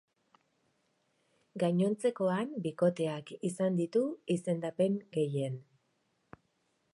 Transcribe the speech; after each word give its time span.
Gainontzekoan, 1.63 2.55
bikoteak 2.63 3.31
izan 3.51 3.77
ditu 3.81 4.03
izendapen 4.37 4.97
gehien. 5.19 5.61